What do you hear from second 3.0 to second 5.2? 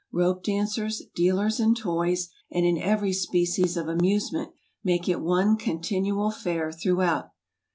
species of amusement, make